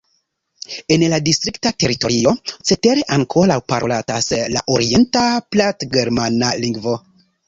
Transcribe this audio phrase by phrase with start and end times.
[0.93, 2.31] En la distrikta teritorio
[2.69, 5.23] cetere ankoraŭ parolatas la orienta
[5.57, 6.95] platgermana lingvo.